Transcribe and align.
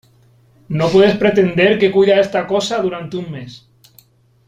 no 0.67 0.89
puedes 0.89 1.15
pretender 1.15 1.77
que 1.77 1.91
cuide 1.91 2.15
a 2.15 2.21
esta 2.21 2.47
cosa 2.47 2.81
durante 2.81 3.17
un 3.17 3.29
mes; 3.29 3.69